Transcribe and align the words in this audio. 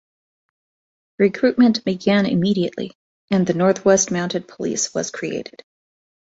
Recruitment 1.19 1.85
began 1.85 2.25
immediately, 2.25 2.91
and 3.29 3.45
the 3.45 3.53
North-West 3.53 4.09
Mounted 4.09 4.47
Police 4.47 4.95
was 4.95 5.11
created. 5.11 5.61